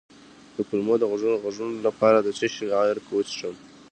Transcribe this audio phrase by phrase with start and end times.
[0.55, 1.03] د کولمو د
[1.45, 3.55] غږونو لپاره د څه شي عرق وڅښم؟